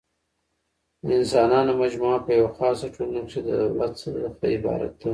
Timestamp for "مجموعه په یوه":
1.83-2.51